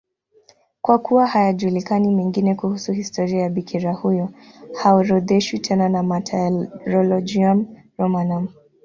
[0.81, 4.29] Kwa kuwa hayajulikani mengine kuhusu historia ya bikira huyo,
[4.81, 7.65] haorodheshwi tena na Martyrologium
[7.97, 8.47] Romanum.